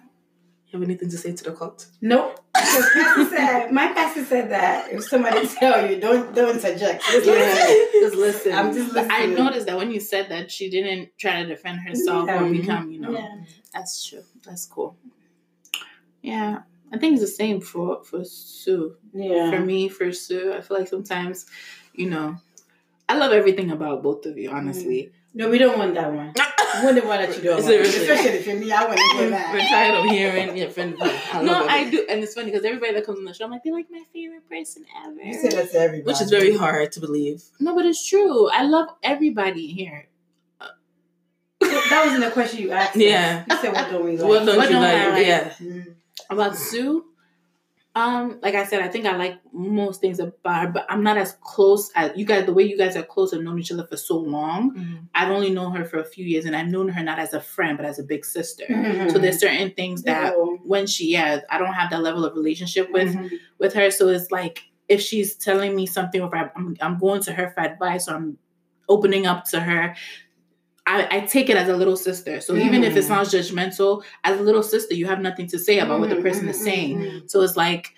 [0.71, 1.87] You have anything to say to the cult?
[2.03, 2.41] Nope.
[2.55, 7.03] Said, my pastor said that if somebody tell you, don't don't interject.
[7.07, 7.87] Just listen.
[8.03, 8.53] Just listen.
[8.53, 11.81] I'm just But I noticed that when you said that she didn't try to defend
[11.81, 13.35] herself or become, you know, Yeah.
[13.73, 14.23] that's true.
[14.45, 14.97] That's cool.
[16.31, 16.53] Yeah,
[16.93, 18.97] I think it's the same for for Sue.
[19.15, 19.51] Yeah.
[19.51, 21.47] For me, for Sue, I feel like sometimes,
[22.01, 22.37] you know,
[23.09, 24.51] I love everything about both of you.
[24.51, 25.01] Honestly,
[25.39, 26.33] No, we don't want that one.
[26.37, 27.65] We want the one that you don't want.
[27.73, 28.01] Seriously.
[28.07, 29.69] Especially if you're me, I want to hear We're that.
[29.77, 30.91] tired of hearing your friend.
[31.01, 31.71] I no, it.
[31.77, 33.73] I do, and it's funny because everybody that comes on the show, I'm like, they're
[33.81, 35.21] like my favorite person ever.
[35.29, 36.09] You say that to everybody.
[36.13, 37.43] Which is very hard to believe.
[37.59, 38.49] No, but it's true.
[38.61, 40.01] I love everybody here.
[41.61, 42.97] That wasn't the question you asked.
[42.97, 43.45] Yeah.
[43.51, 44.29] You said, what don't we like?
[44.29, 45.13] What don't What you don't I like?
[45.15, 45.27] like?
[45.27, 45.53] Yeah.
[45.61, 45.95] Mm.
[46.31, 47.05] About Sue,
[47.95, 51.17] um, like I said, I think I like most things about her, but I'm not
[51.17, 52.47] as close as you guys.
[52.47, 55.51] The way you guys are close and known each other for so long, I've only
[55.51, 57.87] known her for a few years, and I've known her not as a friend, but
[57.87, 58.67] as a big sister.
[58.69, 59.11] Mhm.
[59.11, 60.61] So there's certain things that Ew.
[60.65, 63.31] when she, yeah, I don't have that level of relationship with Mhm.
[63.59, 63.91] with her.
[63.91, 67.51] So it's like if she's telling me something, or if I'm, I'm going to her
[67.51, 68.39] for advice, or I'm
[68.89, 69.97] opening up to her.
[70.91, 72.41] I, I take it as a little sister.
[72.41, 73.09] So even if it Mm.
[73.09, 76.23] sounds judgmental, as a little sister, you have nothing to say about what the Mhm,
[76.23, 76.99] person is saying.
[76.99, 77.31] mhm.
[77.31, 77.95] So it's like,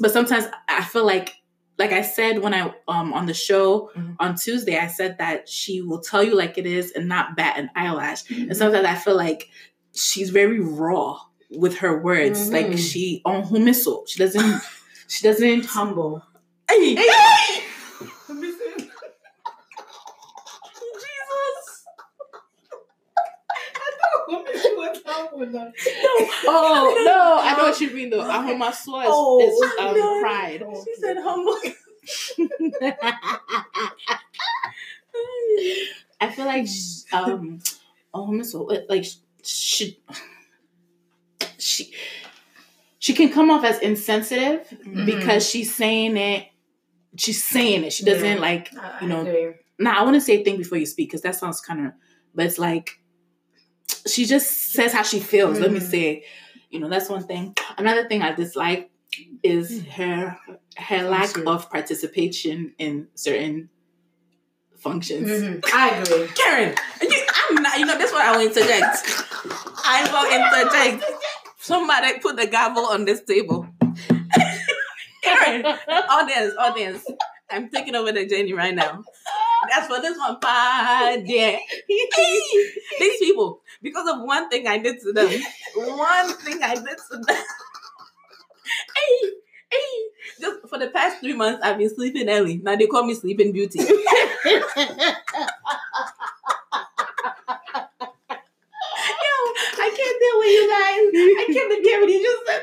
[0.00, 1.34] but sometimes I feel like,
[1.78, 5.82] like I said when I um on the show on Tuesday, I said that she
[5.82, 8.24] will tell you like it is and not bat an eyelash.
[8.24, 8.48] Mm-hmm.
[8.48, 9.48] And sometimes I feel like
[9.94, 11.18] she's very raw
[11.50, 12.50] with her words.
[12.52, 14.08] Like she on humiso.
[14.08, 14.62] She doesn't.
[15.08, 15.64] She doesn't.
[15.76, 16.22] Humble.
[16.70, 16.94] Hey,
[26.46, 27.38] Oh no!
[27.42, 28.20] I know what you mean though.
[28.22, 30.20] Ahumaso is, Oh, is oh, um, no.
[30.20, 30.62] pride.
[30.84, 31.58] She said humble.
[36.20, 37.60] I feel like sh- um,
[38.14, 39.04] Ahumaso like
[39.42, 39.98] she
[41.58, 41.92] she
[42.98, 45.06] she can come off as insensitive Mhm.
[45.06, 46.48] because she's saying it.
[47.16, 47.92] She's saying it.
[47.92, 48.40] She doesn't Yeah.
[48.40, 48.72] like.
[49.00, 49.54] You know, I.
[49.78, 51.92] Nah, I want to say think before you speak because that sounds kind of.
[52.34, 53.00] But it's like
[54.06, 55.58] she just says how she feels.
[55.60, 55.90] Let me Mhm.
[55.90, 56.24] say,
[56.70, 57.56] you know, that's one thing.
[57.78, 58.90] Another thing I dislike
[59.42, 60.36] is her
[60.76, 63.70] her lack of participation in certain
[64.76, 65.28] functions.
[65.30, 65.64] Mhm.
[65.72, 66.26] I agree.
[66.34, 67.78] Keren, you, I'm not.
[67.78, 68.96] You know, this one I will interject.
[69.84, 71.04] I will interject.
[71.58, 73.66] Somebody put the gavel on this table.
[75.22, 77.04] Keren, audience, audience.
[77.50, 79.04] I'm taking over the journey right now.
[79.70, 81.58] That's for this one, pa, yeah.
[81.88, 85.30] These people, because of one thing I did to them,
[85.74, 87.36] one thing I did to them.
[88.96, 89.30] hey,
[89.70, 90.04] hey.
[90.40, 92.58] Just for the past three months, I've been sleeping early.
[92.58, 93.78] Now they call me Sleeping Beauty.
[93.84, 93.86] Yo,
[99.76, 101.04] I can't deal with you guys.
[101.14, 102.62] I can't deal with you just said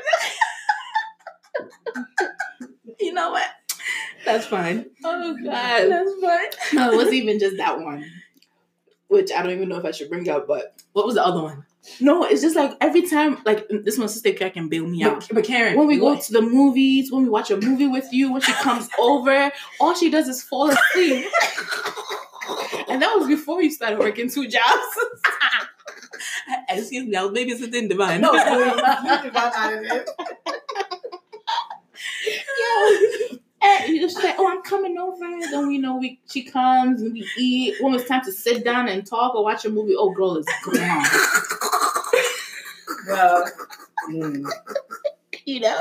[2.18, 2.96] that.
[3.00, 3.50] you know what?
[4.32, 4.86] That's fine.
[5.04, 5.90] Oh God!
[5.90, 6.76] That's fine.
[6.78, 8.04] No, it wasn't even just that one,
[9.08, 10.46] which I don't even know if I should bring up.
[10.46, 11.66] But What was the other one?
[12.00, 15.02] no, it's just like every time, like mm, this one sister Kia can bail me
[15.02, 15.26] out.
[15.28, 18.08] But, but Keren, when we go to the movies, when we watch a movie with
[18.12, 21.26] you, when she comes over, all she does is fall asleep.
[22.88, 24.96] and that was before you started working two jobs.
[26.68, 28.20] excuse me, I was babysitting Divine.
[28.20, 30.08] No, that out of it.
[33.62, 35.18] and you just say, "Oh, I'm coming over."
[35.50, 37.76] Then we know we she comes and we eat.
[37.80, 40.46] When it's time to sit down and talk or watch a movie, oh, girl is
[40.64, 41.04] gone.
[43.08, 43.50] Well,
[44.10, 44.50] mm.
[45.44, 45.80] you know,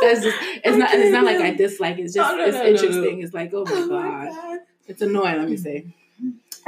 [0.00, 1.98] that's just it's not it's not like I dislike.
[1.98, 3.22] It's just Oh, no, it's no, no, interesting.
[3.22, 4.58] It's like, oh my Oh god, my God.
[4.86, 5.38] it's annoying.
[5.38, 5.86] Let me say.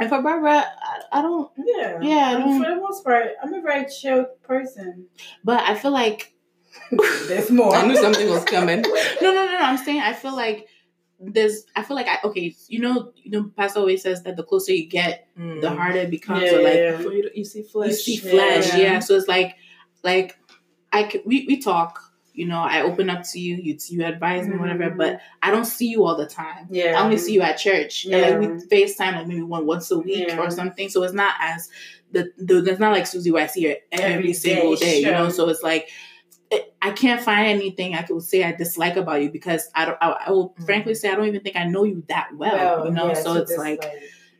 [0.01, 1.51] And for Barbara, I, I don't.
[1.57, 1.99] yeah.
[2.01, 5.07] Yeah, I don't- for the most part, I'm a very chill person.
[5.43, 6.33] But I feel like
[7.27, 7.75] There's more.
[7.75, 8.81] I knew something was coming.
[8.81, 8.89] no,
[9.21, 9.57] no, no, no.
[9.59, 10.67] I'm saying I feel like
[11.19, 11.65] there's.
[11.75, 12.55] I feel like I okay.
[12.67, 13.51] You know, you know.
[13.55, 16.43] Pastor always says that the closer you get, the harder it becomes.
[16.43, 16.97] Yeah, or like yeah.
[16.97, 17.89] For you, you see flesh.
[17.89, 18.31] you see Yeah.
[18.31, 18.99] flesh, yeah.
[18.99, 19.55] So it's like,
[20.03, 20.37] like
[20.91, 21.99] I c- we we talk.
[22.33, 23.57] You know, I open up to you.
[23.57, 24.91] You you advise me, whatever.
[24.91, 24.97] Mhm.
[24.97, 26.67] But I don't see you all the time.
[26.69, 26.97] Yeah.
[26.97, 28.05] I only see you at church.
[28.05, 30.39] And like we FaceTime like maybe one once a week Yeah.
[30.39, 30.87] or something.
[30.87, 31.69] So it's not as
[32.11, 34.99] the, the there's not like Suzy where I see her every, Every single day, day,
[35.01, 35.27] you know.
[35.29, 35.89] So it's like
[36.51, 39.97] it, I can't find anything I could say I dislike about you because I don't.
[40.01, 40.65] I, I will Mhm.
[40.65, 43.07] frankly say I don't even think I know you that well, you know.
[43.09, 43.83] yeah, so it's like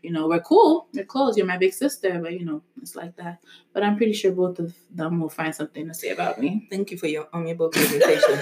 [0.02, 1.38] you know we're cool, we're close.
[1.38, 3.40] You're my big sister, but you know it's like that.
[3.74, 6.68] But I'm pretty sure both of them will find something to say about me.
[6.72, 8.40] Thank you for your amiable presentation.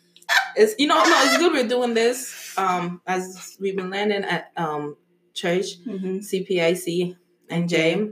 [0.56, 2.52] it's you know no, it's good we're doing this.
[2.58, 4.96] Um, as we've been learning at um
[5.32, 7.16] church, CPIC
[7.50, 8.10] and J.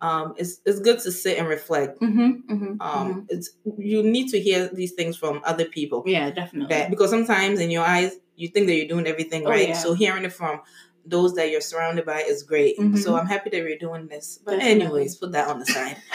[0.00, 2.00] um, it's it's good to sit and reflect.
[2.00, 6.02] Mm-hmm, mm-hmm, Um, it's you need to hear these things from other people.
[6.06, 6.74] Yeah, definitely.
[6.74, 9.68] That because sometimes in your eyes you think that you're doing everything Oh, right.
[9.68, 9.74] yeah.
[9.74, 10.60] So hearing it from
[11.04, 12.78] those that you're surrounded by is great.
[12.78, 12.98] Mhm.
[12.98, 14.38] So I'm happy that we're doing this.
[14.44, 14.84] But Definitely.
[14.84, 15.96] anyways, put that on the side.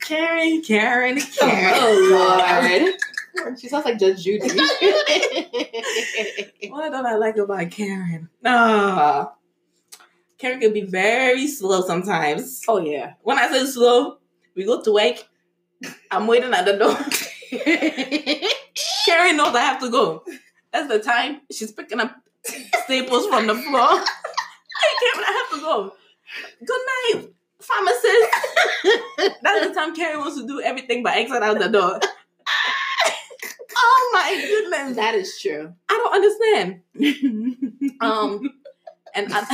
[0.00, 1.72] Keren, Keren, Keren.
[1.76, 2.86] oh
[3.36, 3.58] Lord.
[3.60, 4.48] she sounds like Judge Judy.
[6.70, 8.28] What don't I like about Keren?
[8.44, 9.32] Ah,
[10.40, 12.62] Keren can be very slow sometimes.
[12.66, 13.14] oh yeah.
[13.22, 14.16] When I say slow,
[14.56, 15.16] we go to work.
[16.10, 16.96] I'm waiting at the door.
[19.06, 20.24] Keren knows I have to go.
[20.72, 22.16] That's the time she's picking up
[22.84, 24.02] staples from the floor.
[24.80, 25.92] Hey, Keren, I have to go.
[26.64, 29.36] Good night, pharmacist.
[29.42, 32.00] That's the time Keren wants to do everything but exit out the door.
[33.76, 34.96] oh my goodness.
[34.96, 35.74] that is true.
[35.90, 36.80] I don't understand.
[38.00, 38.54] Um,
[39.14, 39.44] and I,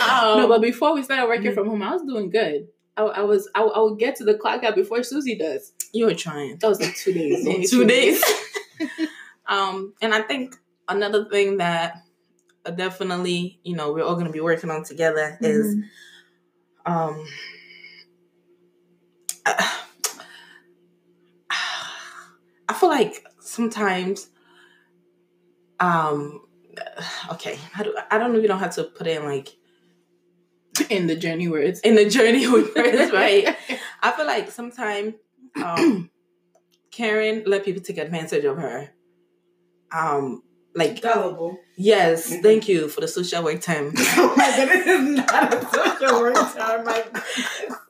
[0.00, 1.54] um, no, but before we started working Mhm.
[1.54, 2.68] from home, I was doing good.
[2.96, 5.72] I, I was I, I would get to the clock out before Suzy does.
[5.92, 6.56] you were trying.
[6.58, 7.46] That was like two days.
[7.46, 8.22] only two days.
[9.46, 10.56] um, and I think
[10.88, 12.02] another thing that
[12.76, 15.82] definitely, you know, we're all going to be working on together is, Mhm.
[16.86, 17.24] um,
[22.68, 24.28] I feel like sometimes,
[25.80, 26.42] um,
[27.32, 29.48] okay, I don't, I don't even know how to put it in like
[30.90, 33.56] in the journey where it's in the journey with friends, right?
[34.02, 35.14] I feel like sometimes
[35.62, 36.10] um,
[36.90, 38.90] Keren let people take advantage of her.
[39.92, 40.42] Um,
[40.74, 41.58] like Gullible.
[41.78, 42.42] yes, Mhm.
[42.42, 43.92] thank you for the social work time.
[43.96, 46.84] oh my goodness, this is not a social work term.
[46.84, 47.02] My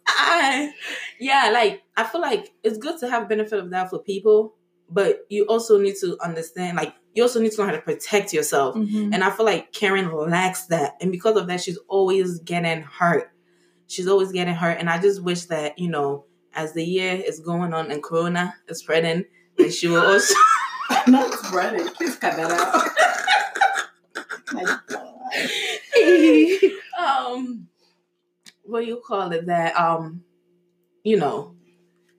[0.06, 0.72] I,
[1.18, 4.54] yeah, like I feel like it's good to have benefit of that for people,
[4.88, 8.32] but you also need to understand, like you also need to know how to protect
[8.32, 8.76] yourself.
[8.76, 9.12] Mhm.
[9.12, 10.96] And I feel like Keren lacks that.
[11.00, 13.32] And because of that, she's always getting hurt.
[13.88, 14.78] She's always getting hurt.
[14.78, 16.24] And I just wish that, you know,
[16.54, 19.24] as the year is going on and Corona is spreading,
[19.58, 20.34] that she will also.
[21.08, 21.86] not spreading.
[21.88, 22.90] Please cut that out.
[24.52, 24.78] My
[26.98, 26.98] God.
[26.98, 27.68] um,
[28.64, 29.46] what do you call it?
[29.46, 30.22] That, um,
[31.04, 31.54] you know,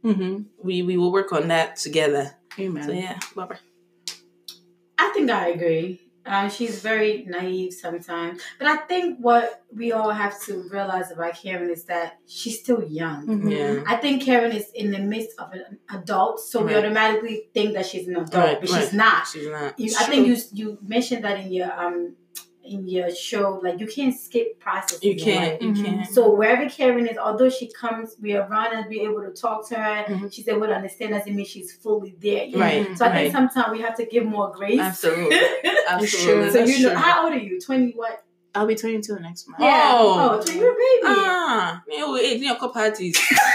[0.03, 0.45] Mhm.
[0.63, 2.35] we, we will work on that together.
[2.59, 2.83] Amen.
[2.83, 3.59] So, yeah, Barbara.
[5.29, 6.01] I think I agree.
[6.25, 11.35] Uh, she's very naive sometimes, but I think what we all have to realize about
[11.41, 13.25] Keren is that she's still young.
[13.25, 13.49] Mhm.
[13.49, 13.83] Yeah.
[13.87, 17.85] I think Keren is in the midst of an adult, so we automatically think that
[17.85, 18.81] she's an adult, Right, but right.
[18.83, 19.25] she's not.
[19.31, 19.79] She's not.
[19.79, 22.17] You, I think you you mentioned that in your um
[22.67, 25.03] in your show, like you can't skip processes.
[25.03, 25.61] You can't.
[25.61, 25.85] You Mhm.
[25.85, 26.07] can't.
[26.07, 29.67] So wherever Keren is, although she comes, we are around and be able to talk
[29.69, 30.03] to her.
[30.05, 30.33] Mhm.
[30.33, 32.45] She's able to understand doesn't mean she's fully there.
[32.45, 32.59] yet.
[32.59, 32.97] Right.
[32.97, 34.79] So I think sometimes we have to give more grace.
[34.79, 35.37] Absolutely.
[35.87, 36.49] Absolutely.
[36.51, 36.97] so That's you know, true.
[36.99, 37.59] how old are you?
[37.59, 38.23] Twenty what?
[38.55, 39.61] I'll be 22 next month.
[39.61, 39.91] Yeah.
[39.93, 40.39] Oh.
[40.39, 41.01] Oh, so you're a baby.
[41.05, 43.15] Ah, yeah, we ate in your parties.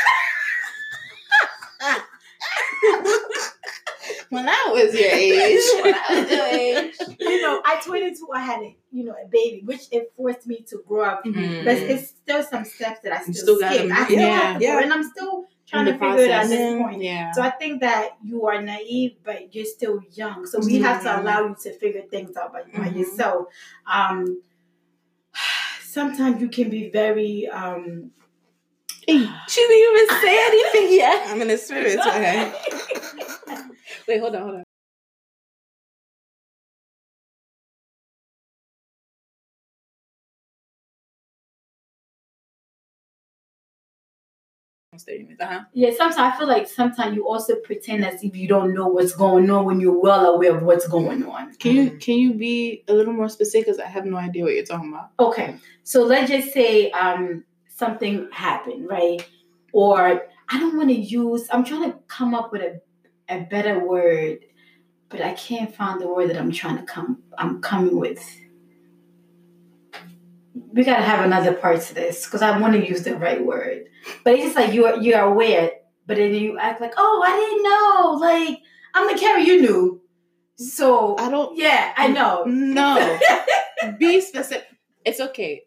[4.32, 7.18] When I was your age, when I was your age.
[7.20, 10.64] you know, at 22, I had a you know a baby, which it forced me
[10.70, 11.22] to grow up.
[11.22, 11.66] Mm.
[11.66, 13.92] But it's still some steps that I still, still gotta skip.
[13.92, 14.72] I still yeah, have to yeah.
[14.76, 17.02] go, and I'm still trying to the figure it out at this point.
[17.02, 17.30] Yeah.
[17.32, 20.46] So I think that you are naive, but you're still young.
[20.46, 21.20] So we have to Mhm.
[21.20, 23.00] allow you to figure things out by, by Mhm.
[23.00, 23.48] yourself.
[23.86, 24.40] Um,
[25.82, 28.12] sometimes you can be very um,
[29.06, 29.12] She
[29.68, 31.28] didn't even say anything yet.
[31.28, 31.98] I'm in the spirit.
[31.98, 32.52] Okay.
[34.08, 34.64] Wait, hold on, hold on.
[44.94, 45.60] Uh-huh.
[45.72, 45.90] yeah.
[45.90, 49.50] Sometimes I feel like sometimes you also pretend as if you don't know what's going
[49.50, 51.54] on when you're well aware of what's going on.
[51.54, 53.66] Can you can you be a little more specific?
[53.66, 55.10] Because I have no idea what you're talking about.
[55.18, 57.42] Okay, so let's just say um,
[57.74, 59.26] something happened, right?
[59.72, 61.48] Or I don't want to use.
[61.50, 62.80] I'm trying to come up with a,
[63.28, 64.40] a better word,
[65.08, 67.22] but I can't find the word that I'm trying to come.
[67.38, 68.24] I'm coming with.
[70.72, 73.84] We gotta have another part to this because I want to use the right word,
[74.24, 75.70] but it's just like you're you're aware,
[76.06, 78.18] but then you act like, oh, I didn't know.
[78.20, 78.62] Like
[78.94, 80.02] I'm the carry you knew.
[80.56, 81.56] So I don't.
[81.56, 82.44] yeah, I know.
[82.44, 83.18] No.
[83.98, 84.68] be specific.
[85.04, 85.62] It's okay.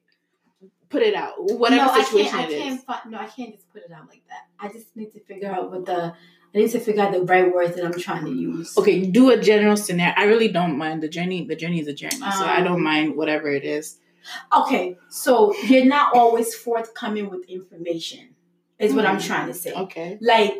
[0.89, 1.33] Put it out.
[1.37, 2.63] Whatever no, situation I can't, I is.
[2.63, 4.47] can't find, no, I can't just put it out like that.
[4.59, 6.13] I just need to figure out what the
[6.55, 8.77] I need to figure out the right words that I'm trying to use.
[8.77, 10.13] Okay, do a general scenario.
[10.15, 11.45] I really don't mind the journey.
[11.45, 13.99] The journey is a journey, so I don't Um, mind whatever it is.
[14.55, 18.35] Okay, so you're not always forthcoming with information,
[18.79, 19.27] is what I'm Hmm.
[19.27, 19.73] trying to say.
[19.73, 20.17] Okay.
[20.21, 20.59] Like,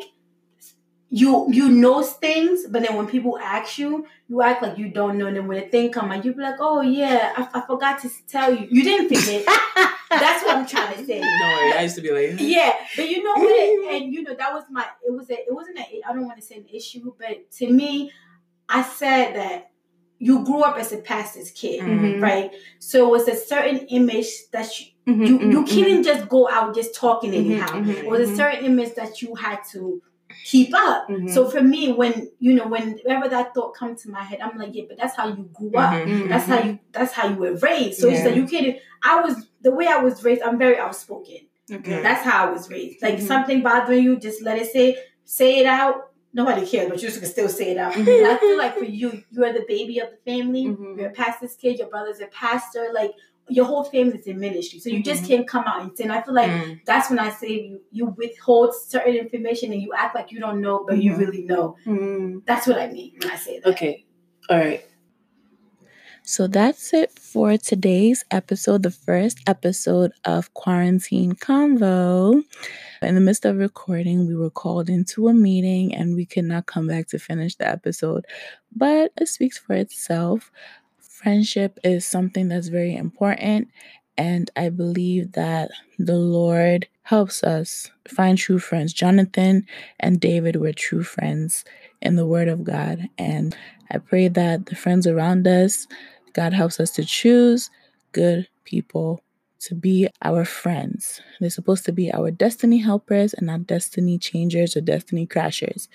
[1.08, 5.18] you you know things, but then when people ask you, you act like you don't
[5.18, 5.26] know.
[5.26, 8.00] And then when a thing come out, you be like, "Oh yeah, I, I forgot
[8.02, 8.66] to tell you.
[8.70, 9.44] You didn't forget."
[10.10, 11.20] That's what I'm trying to say.
[11.20, 13.94] Don't worry, I used to be like, Yeah, but you know what?
[13.94, 14.86] And you know that was my.
[15.06, 15.34] It was a.
[15.34, 16.02] It wasn't a.
[16.08, 18.10] I don't want to say an issue, but to me,
[18.68, 19.70] I said that
[20.18, 22.20] you grew up as a pastor's kid, Mhm.
[22.20, 22.50] right?
[22.78, 25.68] So it was a certain image that you Mhm, you, mhm, you mhm.
[25.74, 27.84] couldn't just go out just talking Mhm, anyhow.
[27.86, 30.02] It was a certain image that you had to
[30.52, 31.08] keep up.
[31.08, 31.30] Mhm.
[31.34, 34.74] So for me, when you know, whenever that thought come to my head, I'm like,
[34.74, 35.92] yeah, but that's how you grew up.
[35.94, 36.28] Mhm.
[36.28, 36.78] That's how you.
[36.92, 37.98] That's how you were raised.
[38.00, 38.26] So it's Yeah.
[38.26, 38.76] like you can't.
[39.02, 39.34] I was
[39.66, 40.42] the way I was raised.
[40.42, 41.40] I'm very outspoken.
[41.78, 42.00] Okay.
[42.00, 43.02] That's how I was raised.
[43.02, 43.26] Like Mhm.
[43.26, 45.96] something bothering you, just let it say, say it out.
[46.32, 47.92] Nobody cares, but you can still say it out.
[47.96, 50.64] I feel like for you, you are the baby of the family.
[50.96, 51.78] You're a pastor's kid.
[51.80, 52.84] Your brother's a pastor.
[52.92, 53.12] Like
[53.48, 55.28] your whole family's in ministry, so you just Mhm.
[55.28, 56.04] can't come out and say.
[56.04, 56.80] And I feel like Mm.
[56.84, 60.60] that's when I say you you withhold certain information and you act like you don't
[60.60, 61.18] know, but you Mhm.
[61.18, 61.76] really know.
[61.86, 62.42] Mhm.
[62.46, 63.68] That's what I mean when I say that.
[63.70, 64.04] Okay.
[64.50, 64.84] All right.
[66.24, 72.42] So that's it for today's episode, the first episode of Quarantine Convo.
[73.00, 76.66] In the midst of recording, we were called into a meeting and we could not
[76.66, 78.24] come back to finish the episode.
[78.74, 80.50] But it speaks for itself.
[81.22, 83.68] Friendship is something that's very important.
[84.18, 88.92] And I believe that the Lord helps us find true friends.
[88.92, 89.66] Jonathan
[89.98, 91.64] and David were true friends
[92.02, 93.08] in the Word of God.
[93.16, 93.56] And
[93.90, 95.86] I pray that the friends around us,
[96.34, 97.70] God helps us to choose
[98.12, 99.22] good people
[99.60, 101.22] to be our friends.
[101.40, 105.88] They're supposed to be our destiny helpers and not destiny changers or destiny crashers.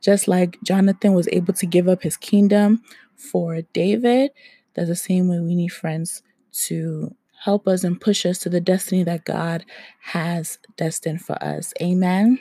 [0.00, 2.82] Just like Jonathan was able to give up his kingdom
[3.16, 4.30] for David,
[4.74, 8.60] that's the same way we need friends to help us and push us to the
[8.60, 9.64] destiny that God
[10.00, 11.72] has destined for us.
[11.80, 12.38] Amen.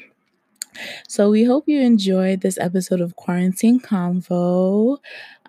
[1.07, 4.97] So we hope you enjoyed this episode of Quarantine Convo.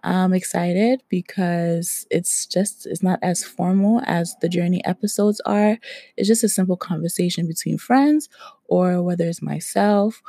[0.04, 5.78] I'm excited because it's just it's not as formal as the journey episodes are.
[6.16, 8.28] It's just a simple conversation between friends
[8.66, 10.20] or whether it's myself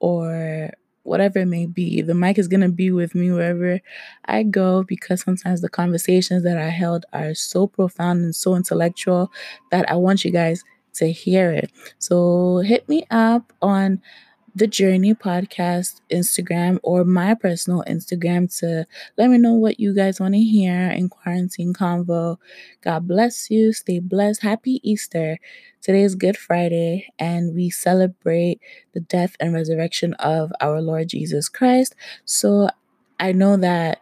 [0.00, 0.70] or
[1.04, 2.02] whatever it may be.
[2.02, 3.80] The mic is going to be with me wherever
[4.26, 9.30] I go because sometimes the conversations that I held are so profound and so intellectual
[9.70, 10.62] that I want you guys
[10.94, 11.70] to hear it.
[11.98, 14.00] So hit me up on
[14.54, 18.86] the Journey Podcast Instagram or my personal Instagram to
[19.16, 22.36] let me know what you guys want to hear in Quarantine Convo.
[22.82, 23.72] God bless you.
[23.72, 24.42] Stay blessed.
[24.42, 25.38] Happy Easter.
[25.80, 28.60] Today is Good Friday, and we celebrate
[28.92, 31.94] the death and resurrection of our Lord Jesus Christ.
[32.24, 32.68] So
[33.18, 33.98] I know that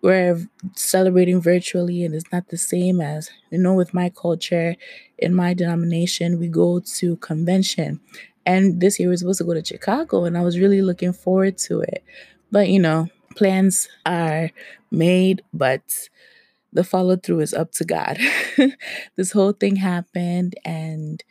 [0.00, 4.76] we're celebrating virtually and it's not the same as you know with my culture
[5.18, 8.00] in my denomination we go to convention
[8.48, 11.12] and this year we are supposed to go to chicago and i was really looking
[11.12, 12.02] forward to it
[12.50, 13.06] but you know
[13.36, 14.50] plans are
[14.90, 15.82] made but
[16.72, 18.18] the follow through is up to god
[19.16, 21.22] this whole thing happened and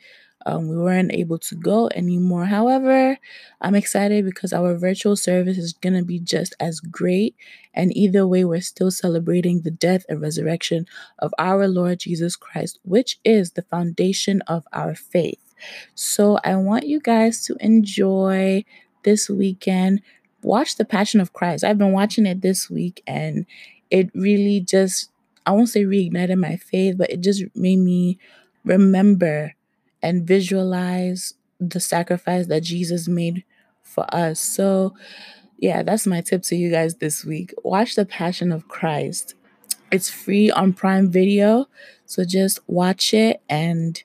[0.46, 2.46] um, we weren't able to go anymore.
[2.46, 3.18] However,
[3.60, 7.34] I'm excited because our virtual service is going to be just as great.
[7.74, 10.86] And either way, we're still celebrating the death and resurrection
[11.18, 15.47] of our Lord Jesus Christ, which is the foundation of our faith.
[15.94, 18.64] So I want you guys to enjoy
[19.04, 20.02] this weekend.
[20.42, 21.64] Watch The Passion of Christ.
[21.64, 23.46] I've been watching it this week and
[23.90, 25.10] it really just,
[25.46, 28.18] I won't say reignited my faith, but it just made me
[28.64, 29.54] remember
[30.02, 33.44] and visualize the sacrifice that Jesus made
[33.82, 34.38] for us.
[34.38, 34.94] So,
[35.58, 37.52] yeah, that's my tip to you guys this week.
[37.64, 39.34] Watch The Passion of Christ.
[39.90, 41.66] It's free on Prime Video,
[42.04, 44.02] so just watch it and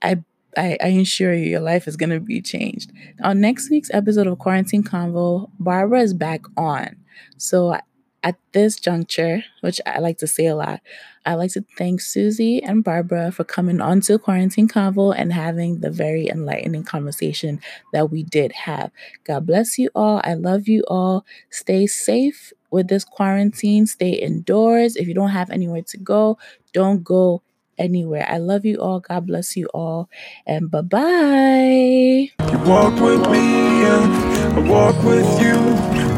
[0.00, 0.22] I
[0.56, 2.92] I, I assure you, your life is going to be changed.
[3.22, 6.96] On next week's episode of Quarantine Convo, Barbara is back on.
[7.36, 7.78] So
[8.22, 10.80] at this juncture, which I like to say a lot,
[11.24, 15.80] I like to thank Suzy and Barbara for coming on to Quarantine Convo and having
[15.80, 17.60] the very enlightening conversation
[17.92, 18.90] that we did have.
[19.24, 20.20] God bless you all.
[20.24, 21.24] I love you all.
[21.50, 23.86] Stay safe with this quarantine.
[23.86, 24.96] Stay indoors.
[24.96, 26.38] If you don't have anywhere to go,
[26.72, 27.42] don't go
[27.78, 28.26] anywhere.
[28.28, 29.00] I love you all.
[29.00, 30.08] God bless you all.
[30.46, 32.30] And bye bye.
[32.52, 34.12] You walk with me and
[34.56, 35.56] I walk with you.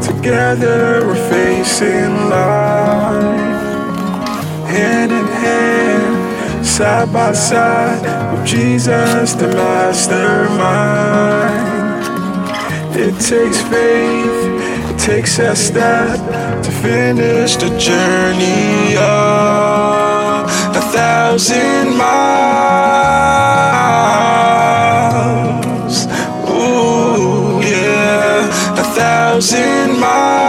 [0.01, 3.59] Together we're facing life.
[4.69, 8.01] Hand in hand, side by side,
[8.31, 11.09] with Jesus the mastermind.
[12.95, 16.17] It takes faith, it takes a step
[16.63, 19.98] to finish the journey a
[21.29, 22.07] thousand miles.
[26.49, 30.48] Ooh, yeah, a thousand miles.